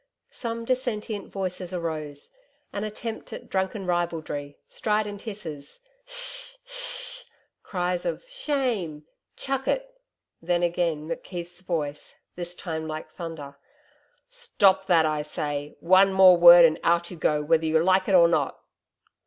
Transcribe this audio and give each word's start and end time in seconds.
Some 0.31 0.65
dissentient 0.65 1.31
voices 1.31 1.71
arose; 1.71 2.31
an 2.73 2.83
attempt 2.83 3.31
at 3.33 3.49
drunken 3.51 3.85
ribaldry, 3.85 4.57
strident 4.67 5.21
hisses, 5.21 5.79
'Sh! 6.07 6.55
Sh!' 6.65 7.23
Cries 7.61 8.03
of 8.03 8.23
'Shame.' 8.27 9.05
'Chuck 9.35 9.67
it!' 9.67 9.93
Then 10.41 10.63
again, 10.63 11.07
McKeith's 11.07 11.61
voice, 11.61 12.15
this 12.35 12.55
time 12.55 12.87
like 12.87 13.11
thunder. 13.11 13.57
'Stop 14.27 14.87
that 14.87 15.05
I 15.05 15.21
say 15.21 15.75
one 15.81 16.13
more 16.13 16.35
word 16.35 16.65
and 16.65 16.79
out 16.81 17.11
you 17.11 17.17
go, 17.17 17.43
whether 17.43 17.65
you 17.65 17.77
like 17.83 18.07
it 18.09 18.15
or 18.15 18.27
not.' 18.27 18.59